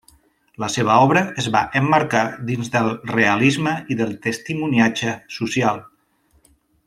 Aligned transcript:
La 0.61 0.69
seva 0.75 0.93
obra 1.07 1.21
es 1.41 1.49
va 1.55 1.61
emmarcar 1.81 2.23
dins 2.47 2.71
del 2.77 2.89
realisme 3.13 3.75
i 3.95 3.99
del 4.01 4.17
testimoniatge 4.25 5.15
social. 5.37 5.83